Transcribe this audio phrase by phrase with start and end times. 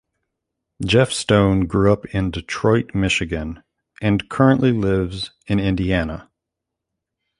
[0.83, 3.61] Jeff Stone grew up in Detroit, Michigan,
[4.01, 6.27] and currently lives in Indiana.